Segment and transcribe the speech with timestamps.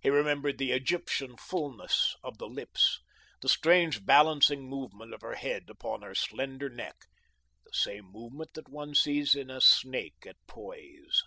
[0.00, 3.02] He remembered the Egyptian fulness of the lips,
[3.42, 7.04] the strange balancing movement of her head upon her slender neck,
[7.66, 11.22] the same movement that one sees in a snake at poise.